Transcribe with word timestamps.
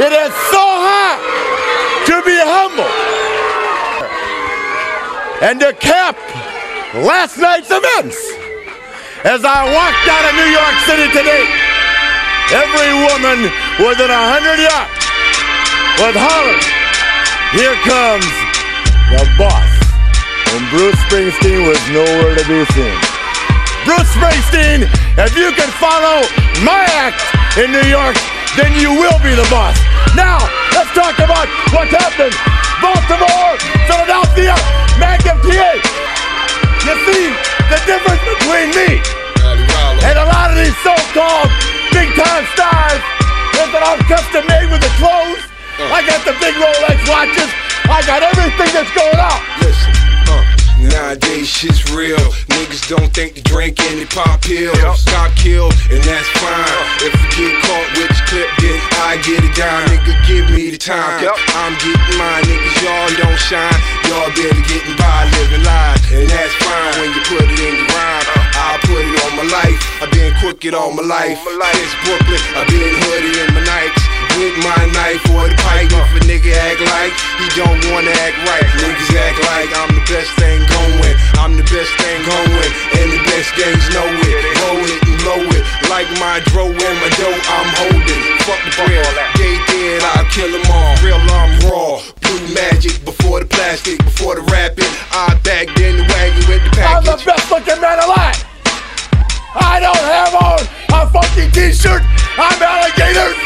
It 0.00 0.16
is 0.16 0.32
so 0.48 0.64
hard 0.64 1.20
to 2.08 2.16
be 2.24 2.32
humble. 2.40 2.88
And 5.44 5.60
to 5.60 5.76
cap 5.76 6.16
last 7.04 7.36
night's 7.36 7.68
events, 7.68 8.16
as 9.28 9.44
I 9.44 9.60
walked 9.68 10.06
out 10.08 10.24
of 10.24 10.32
New 10.40 10.48
York 10.56 10.76
City 10.88 11.04
today, 11.12 11.44
every 12.48 12.92
woman 13.12 13.52
within 13.76 14.08
a 14.08 14.24
hundred 14.24 14.64
yards 14.64 15.04
was 16.00 16.16
hollering, 16.16 16.64
here 17.52 17.76
comes 17.84 18.24
the 19.12 19.20
boss. 19.36 19.68
And 20.56 20.64
Bruce 20.72 20.96
Springsteen 21.12 21.68
was 21.68 21.76
nowhere 21.92 22.40
to 22.40 22.44
be 22.48 22.64
seen. 22.72 22.96
Bruce 23.84 24.08
Springsteen, 24.16 24.88
if 25.20 25.36
you 25.36 25.52
can 25.52 25.68
follow 25.76 26.24
my 26.64 26.88
act 26.88 27.20
in 27.60 27.68
New 27.68 27.84
York, 27.84 28.16
then 28.56 28.72
you 28.80 28.90
will 28.96 29.18
be 29.22 29.36
the 29.36 29.46
boss. 29.52 29.89
Happened. 32.20 32.36
Baltimore, 32.80 33.56
Philadelphia, 33.88 34.54
Magnum 35.00 35.40
PA. 35.40 35.72
You 36.84 36.94
see 37.08 37.24
the 37.68 37.78
difference 37.86 38.22
between 38.24 38.68
me 38.76 39.00
and 40.04 40.16
a 40.18 40.26
lot 40.26 40.50
of 40.50 40.56
these 40.56 40.76
so-called 40.80 41.48
big-time 41.92 42.44
stars 42.56 43.00
is 43.56 43.68
that 43.72 43.84
I'm 43.84 44.00
custom 44.08 44.44
made 44.48 44.68
with 44.72 44.80
the 44.80 44.92
clothes. 44.96 45.44
I 45.80 46.04
got 46.04 46.24
the 46.24 46.36
big 46.40 46.56
Rolex 46.56 46.98
watches. 47.08 47.48
I 47.88 48.04
got 48.04 48.22
everything 48.22 48.70
that's 48.72 48.92
going 48.92 49.20
on. 49.20 49.40
Listen, 49.60 49.92
uh, 50.28 50.44
nowadays 50.92 51.48
shit's 51.48 51.90
real. 51.92 52.20
Niggas 52.52 52.88
don't 52.88 53.12
think 53.12 53.34
to 53.34 53.42
drink 53.42 53.80
any 53.92 54.04
pop 54.06 54.42
pills. 54.42 55.04
Got 55.04 55.36
killed, 55.36 55.74
and 55.90 56.02
that's 56.04 56.28
fine. 56.36 56.89
If 57.00 57.16
you 57.16 57.28
get 57.32 57.56
caught 57.64 57.88
with 57.96 58.12
your 58.12 58.26
clip, 58.28 58.50
then 58.60 58.76
I 59.00 59.16
get 59.24 59.40
it 59.40 59.56
down. 59.56 59.88
Nigga, 59.88 60.12
give 60.28 60.52
me 60.52 60.68
the 60.68 60.76
time. 60.76 61.24
I'm 61.56 61.72
getting 61.80 62.16
mine, 62.20 62.44
niggas. 62.44 62.76
Y'all 62.84 63.08
don't 63.16 63.40
shine. 63.40 63.72
Y'all 64.04 64.28
better 64.36 64.60
getting 64.68 64.96
by, 65.00 65.24
living 65.40 65.64
life, 65.64 65.96
and 66.12 66.28
that's 66.28 66.52
fine 66.60 66.92
when 67.00 67.08
you 67.16 67.22
put 67.24 67.46
it 67.46 67.56
in 67.56 67.72
your 67.78 67.88
rhyme. 67.88 68.26
I'll 68.52 68.76
put 68.84 69.00
it 69.00 69.16
on 69.24 69.32
my 69.38 69.46
life. 69.48 69.80
I've 70.04 70.12
been 70.12 70.34
crooked 70.44 70.74
all 70.74 70.92
my 70.92 71.00
life. 71.00 71.40
Since 71.40 71.94
Brooklyn, 72.04 72.42
I've 72.52 72.68
been 72.68 72.92
hoodie 73.06 73.32
in 73.32 73.48
my 73.56 73.64
Nikes. 73.64 74.04
With 74.36 74.56
my 74.60 74.82
knife 74.94 75.24
or 75.36 75.48
the 75.48 75.56
pipe, 75.56 75.90
if 75.90 76.10
a 76.16 76.20
nigga 76.24 76.52
act 76.52 76.80
like 76.84 77.12
he 77.40 77.46
don't 77.56 77.80
wanna 77.92 78.14
act 78.24 78.36
right, 78.44 78.66
niggas 78.78 79.12
act 79.16 79.38
like 79.46 79.70
I'm 79.72 79.90
the 79.96 80.04
best 80.06 80.30
thing 80.38 80.60
going. 80.68 81.16
I'm 81.36 81.56
rapping. 94.50 94.90
I 95.14 95.38
bagged 95.42 95.78
in 95.80 95.96
the 95.96 96.06
wagon 96.10 96.44
with 96.50 96.62
the 96.66 96.82
I'm 96.82 97.02
the 97.06 97.16
best 97.22 97.50
looking 97.50 97.80
man 97.80 97.98
alive. 98.02 98.38
I 99.54 99.78
don't 99.82 100.06
have 100.06 100.34
on 100.34 100.62
a 100.94 101.00
funky 101.10 101.50
t-shirt. 101.50 102.02
I'm 102.38 102.60
alligators 102.62 103.38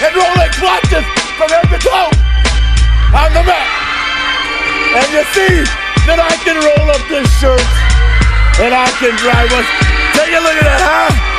and 0.00 0.12
Rolex 0.16 0.56
watches 0.60 1.04
from 1.36 1.48
head 1.52 1.68
to 1.68 1.78
toe. 1.80 2.08
I'm 3.12 3.32
the 3.36 3.44
man. 3.44 3.68
And 4.96 5.08
you 5.12 5.24
see 5.36 5.64
that 6.08 6.16
I 6.16 6.32
can 6.40 6.56
roll 6.56 6.88
up 6.88 7.02
this 7.12 7.28
shirt 7.38 7.62
and 8.60 8.72
I 8.72 8.88
can 8.96 9.12
drive 9.20 9.52
us. 9.52 9.68
Take 10.16 10.32
a 10.32 10.40
look 10.40 10.56
at 10.56 10.64
that, 10.64 10.80
huh? 10.80 11.30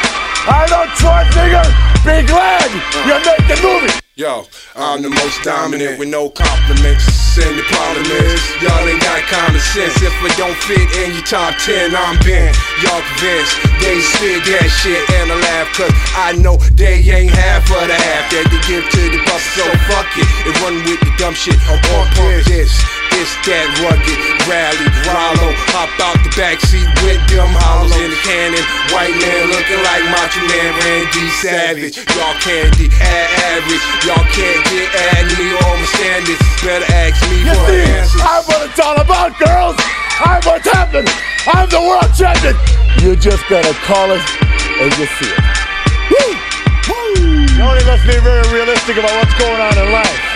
I 0.47 0.65
don't 0.69 0.89
Schwarzenegger, 0.97 1.65
be 2.05 2.25
glad 2.25 2.69
you're 3.05 3.21
making 3.25 3.61
movies. 3.63 4.00
Yo, 4.21 4.45
I'm 4.75 5.01
the 5.01 5.09
most 5.09 5.41
dominant 5.41 5.97
with 5.97 6.07
no 6.07 6.29
compliments. 6.29 7.09
And 7.41 7.57
the 7.57 7.65
is, 7.65 8.43
y'all 8.61 8.85
ain't 8.85 9.01
got 9.01 9.25
common 9.25 9.57
sense. 9.73 9.97
If 9.97 10.13
it 10.13 10.37
don't 10.37 10.53
fit 10.69 10.83
in 11.01 11.17
your 11.17 11.25
top 11.25 11.57
10, 11.57 11.89
I'm 11.89 12.19
bent. 12.21 12.53
Y'all 12.85 13.01
convinced 13.17 13.57
they 13.81 13.97
spit 13.97 14.45
that 14.45 14.69
shit 14.69 15.01
and 15.17 15.31
I 15.31 15.41
laugh, 15.41 15.73
cause 15.73 15.95
I 16.13 16.37
know 16.37 16.61
they 16.77 17.01
ain't 17.01 17.33
half 17.33 17.65
of 17.71 17.87
the 17.89 17.97
half 17.97 18.29
that 18.29 18.45
they 18.45 18.61
give 18.69 18.85
to 18.93 19.01
the 19.09 19.23
run 20.61 20.77
with 20.85 21.01
the 21.01 21.11
dumb 21.17 21.33
shit. 21.33 21.57
I'm 21.65 21.81
on 21.97 22.05
pump 22.13 22.45
this. 22.45 22.71
It's 23.17 23.33
that 23.45 23.67
rugged 23.83 24.19
rally, 24.47 24.87
Rollo. 25.03 25.51
Hop 25.75 25.91
out 25.99 26.17
the 26.23 26.31
backseat 26.37 26.87
with 27.03 27.19
them 27.27 27.51
hollows 27.51 27.91
in 27.99 28.09
the 28.09 28.21
cannon. 28.23 28.63
White 28.93 29.13
man 29.19 29.51
looking 29.51 29.81
like 29.83 30.03
Macho 30.09 30.41
Man 30.47 30.71
Randy 30.79 31.27
Savage. 31.43 31.97
Y'all 32.15 32.37
can't 32.39 32.71
be 32.79 32.87
average. 32.97 33.83
Y'all 34.07 34.25
can't 34.31 34.61
get 34.71 34.89
at 35.11 35.27
me 35.35 35.51
or 35.53 35.73
my 35.75 35.87
standards. 35.97 36.41
Better 36.63 36.87
ask 36.87 37.19
me 37.27 37.43
You 37.43 37.53
for 37.53 37.67
see, 37.67 37.83
answers. 37.91 38.21
I'm 38.23 38.41
what 38.47 38.61
it's 38.63 38.79
all 38.79 38.97
about, 38.97 39.35
girls. 39.37 39.75
I'm 40.23 40.41
what's 40.47 40.69
happening. 40.69 41.11
I'm 41.49 41.67
the 41.67 41.81
world 41.81 42.09
champion. 42.15 42.55
You 43.01 43.17
just 43.17 43.43
gotta 43.49 43.73
call 43.85 44.13
it 44.13 44.23
as 44.81 44.93
you 44.97 45.09
see 45.19 45.29
it. 45.29 45.41
Woo! 46.09 46.31
Woo! 46.89 47.49
Tony, 47.59 47.83
let's 47.85 48.05
be 48.07 48.17
very 48.23 48.45
realistic 48.53 48.97
about 48.97 49.11
what's 49.19 49.35
going 49.37 49.59
on 49.59 49.75
in 49.77 49.91
life. 49.91 50.30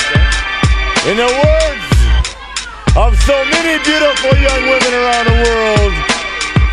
so 3.25 3.43
many 3.45 3.83
beautiful 3.83 4.37
young 4.37 4.63
women 4.69 4.93
around 4.93 5.25
the 5.25 5.37
world. 5.49 5.93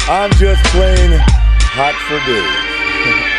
I'm 0.07 0.31
just 0.33 0.63
plain 0.65 1.19
hot 1.73 1.97
for 2.05 2.21
days. 2.29 3.29